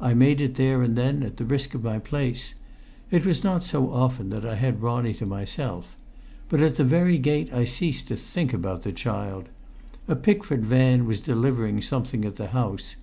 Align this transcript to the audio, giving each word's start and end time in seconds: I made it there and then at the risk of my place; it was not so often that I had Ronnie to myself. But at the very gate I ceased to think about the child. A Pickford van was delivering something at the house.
I 0.00 0.12
made 0.12 0.40
it 0.40 0.56
there 0.56 0.82
and 0.82 0.96
then 0.98 1.22
at 1.22 1.36
the 1.36 1.44
risk 1.44 1.72
of 1.74 1.84
my 1.84 2.00
place; 2.00 2.54
it 3.12 3.24
was 3.24 3.44
not 3.44 3.62
so 3.62 3.92
often 3.92 4.28
that 4.30 4.44
I 4.44 4.56
had 4.56 4.82
Ronnie 4.82 5.14
to 5.22 5.24
myself. 5.24 5.96
But 6.48 6.60
at 6.60 6.74
the 6.74 6.84
very 6.84 7.16
gate 7.16 7.52
I 7.52 7.64
ceased 7.64 8.08
to 8.08 8.16
think 8.16 8.52
about 8.52 8.82
the 8.82 8.90
child. 8.90 9.48
A 10.08 10.16
Pickford 10.16 10.66
van 10.66 11.06
was 11.06 11.20
delivering 11.20 11.80
something 11.80 12.24
at 12.24 12.34
the 12.34 12.48
house. 12.48 12.96